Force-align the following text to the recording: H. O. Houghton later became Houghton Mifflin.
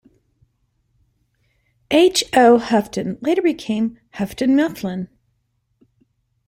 H. 1.91 2.23
O. 2.33 2.57
Houghton 2.57 3.19
later 3.21 3.43
became 3.43 3.99
Houghton 4.13 4.55
Mifflin. 4.55 5.09